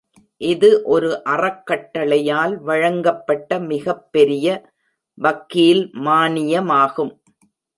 [0.41, 4.47] இது ஒரு அறக்கட்டளையால் வழங்கப்பட்ட மிகப்பெரிய
[5.17, 7.13] வக்கீல் மானியமாகும்.